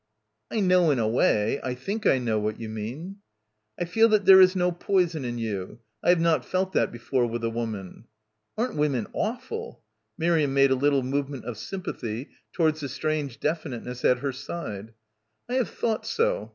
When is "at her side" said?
14.03-14.95